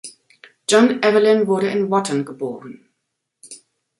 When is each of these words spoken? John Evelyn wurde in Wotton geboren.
John 0.67 0.99
Evelyn 1.03 1.45
wurde 1.45 1.67
in 1.69 1.91
Wotton 1.91 2.25
geboren. 2.25 2.89